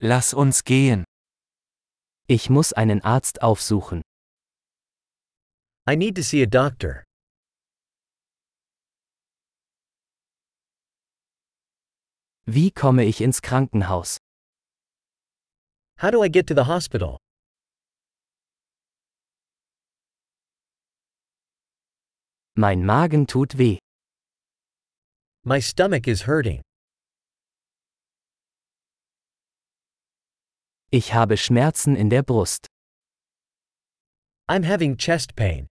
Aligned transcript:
Lass 0.00 0.32
uns 0.32 0.62
gehen. 0.62 1.02
Ich 2.28 2.50
muss 2.50 2.72
einen 2.72 3.02
Arzt 3.02 3.42
aufsuchen. 3.42 4.00
I 5.90 5.96
need 5.96 6.14
to 6.14 6.22
see 6.22 6.40
a 6.40 6.46
doctor. 6.46 7.02
Wie 12.46 12.70
komme 12.70 13.04
ich 13.06 13.20
ins 13.20 13.42
Krankenhaus? 13.42 14.18
How 16.00 16.12
do 16.12 16.22
I 16.22 16.28
get 16.28 16.46
to 16.46 16.54
the 16.54 16.66
hospital? 16.66 17.18
Mein 22.54 22.86
Magen 22.86 23.26
tut 23.26 23.58
weh. 23.58 23.78
My 25.44 25.60
stomach 25.60 26.06
is 26.06 26.26
hurting. 26.28 26.62
Ich 30.90 31.12
habe 31.12 31.36
Schmerzen 31.36 31.96
in 31.96 32.08
der 32.08 32.22
Brust. 32.22 32.66
I'm 34.48 34.64
having 34.64 34.96
chest 34.96 35.36
pain. 35.36 35.66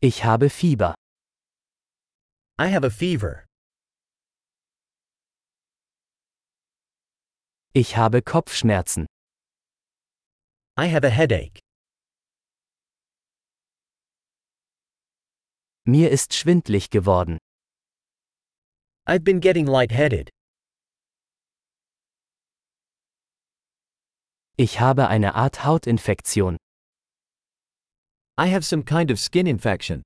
Ich 0.00 0.22
habe 0.22 0.50
Fieber. 0.50 0.94
I 2.60 2.68
have 2.68 2.84
a 2.86 2.90
fever. 2.90 3.44
Ich 7.72 7.96
habe 7.96 8.22
Kopfschmerzen. 8.22 9.06
I 10.76 10.86
have 10.86 11.04
a 11.04 11.10
headache. 11.10 11.58
Mir 15.84 16.12
ist 16.12 16.34
schwindlig 16.34 16.90
geworden. 16.90 17.38
I've 19.08 19.24
been 19.24 19.40
getting 19.40 19.66
lightheaded. 19.66 20.33
Ich 24.56 24.78
habe 24.78 25.08
eine 25.08 25.34
Art 25.34 25.64
Hautinfektion. 25.64 26.56
I 28.38 28.46
have 28.46 28.64
some 28.64 28.84
kind 28.84 29.10
of 29.10 29.18
skin 29.18 29.48
infection. 29.48 30.02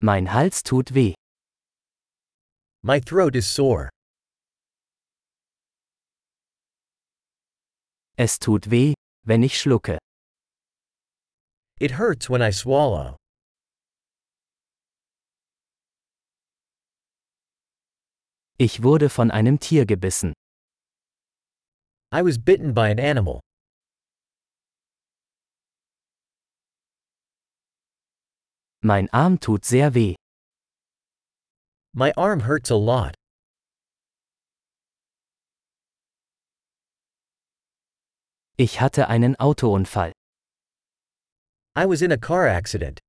Mein 0.00 0.32
Hals 0.32 0.62
tut 0.62 0.94
weh. 0.94 1.12
My 2.82 3.00
throat 3.00 3.36
is 3.36 3.46
sore. 3.46 3.90
Es 8.16 8.38
tut 8.38 8.70
weh, 8.70 8.94
wenn 9.26 9.42
ich 9.42 9.60
schlucke. 9.60 9.98
It 11.78 11.92
hurts 11.92 12.30
when 12.30 12.40
I 12.40 12.50
swallow. 12.50 13.18
Ich 18.64 18.84
wurde 18.84 19.10
von 19.10 19.32
einem 19.32 19.58
Tier 19.58 19.86
gebissen. 19.86 20.32
I 22.14 22.22
was 22.22 22.38
bitten 22.38 22.72
by 22.72 22.92
an 22.92 23.00
animal. 23.00 23.40
Mein 28.80 29.10
Arm 29.12 29.40
tut 29.40 29.64
sehr 29.64 29.94
weh. 29.94 30.14
My 31.92 32.12
arm 32.16 32.46
hurts 32.46 32.70
a 32.70 32.76
lot. 32.76 33.16
Ich 38.56 38.80
hatte 38.80 39.08
einen 39.08 39.34
Autounfall. 39.40 40.12
I 41.74 41.86
was 41.86 42.00
in 42.00 42.12
a 42.12 42.16
car 42.16 42.46
accident. 42.46 43.00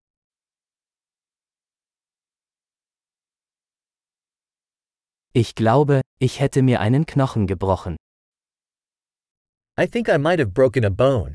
Ich 5.35 5.55
glaube, 5.55 6.01
ich 6.19 6.39
hätte 6.39 6.61
mir 6.61 6.79
einen 6.79 7.07
Knochen 7.07 7.47
gebrochen. 7.47 7.97
I 9.79 9.88
think 9.88 10.07
I 10.07 10.19
might 10.19 10.39
have 10.39 10.51
broken 10.51 10.85
a 10.85 10.91
bone. 10.91 11.33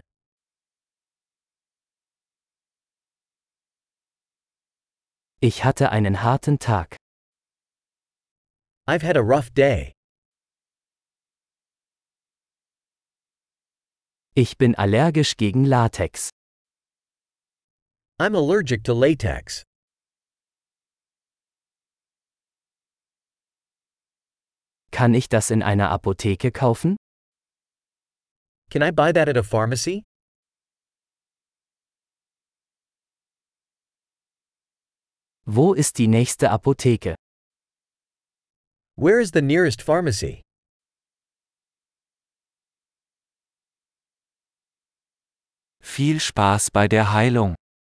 Ich 5.41 5.65
hatte 5.65 5.91
einen 5.91 6.23
harten 6.23 6.61
Tag. 6.61 6.97
I've 8.87 9.03
had 9.03 9.17
a 9.17 9.21
rough 9.21 9.51
day. 9.51 9.93
Ich 14.35 14.57
bin 14.59 14.77
allergisch 14.77 15.37
gegen 15.37 15.65
Latex. 15.65 16.31
I'm 18.21 18.37
allergic 18.37 18.85
to 18.85 18.95
latex. 18.95 19.65
Kann 24.99 25.15
ich 25.15 25.29
das 25.29 25.51
in 25.51 25.63
einer 25.63 25.91
Apotheke 25.91 26.51
kaufen? 26.51 26.97
Can 28.69 28.83
I 28.83 28.91
buy 28.91 29.13
that 29.13 29.29
at 29.29 29.37
a 29.37 29.45
pharmacy? 29.45 30.03
Wo 35.47 35.73
ist 35.73 35.99
die 35.99 36.09
nächste 36.09 36.51
Apotheke? 36.51 37.15
Where 38.97 39.21
is 39.21 39.31
the 39.33 39.41
nearest 39.41 39.83
pharmacy? 39.83 40.43
Viel 45.81 46.19
Spaß 46.19 46.73
bei 46.73 46.89
der 46.89 47.13
Heilung. 47.13 47.55